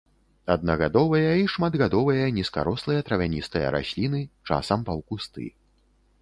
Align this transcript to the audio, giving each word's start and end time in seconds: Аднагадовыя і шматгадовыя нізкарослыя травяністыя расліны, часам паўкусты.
Аднагадовыя 0.53 1.33
і 1.39 1.43
шматгадовыя 1.55 2.23
нізкарослыя 2.37 3.03
травяністыя 3.11 3.67
расліны, 3.77 4.23
часам 4.51 4.79
паўкусты. 4.91 5.45